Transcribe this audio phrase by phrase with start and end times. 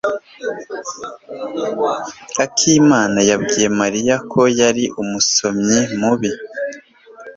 [2.45, 6.31] Akimana yabwiye Mariya ko yari umusomyi mubi.